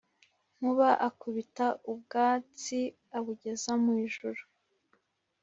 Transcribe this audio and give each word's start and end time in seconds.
Nkuba 0.57 0.89
akubita 1.07 1.67
ubwatsi 1.91 2.79
abugeza 3.17 3.71
mu 3.83 3.91
ijuru, 4.05 4.41